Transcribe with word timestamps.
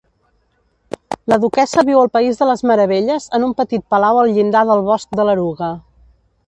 La 1.33 1.37
duquessa 1.43 1.83
viu 1.89 1.99
al 2.05 2.09
País 2.17 2.41
de 2.41 2.47
les 2.53 2.65
Meravelles 2.71 3.29
en 3.39 3.47
un 3.49 3.55
petit 3.61 3.87
palau 3.95 4.23
al 4.25 4.35
llindar 4.39 4.67
del 4.73 4.85
bosc 4.93 5.17
de 5.21 5.29
l'Eruga. 5.29 5.75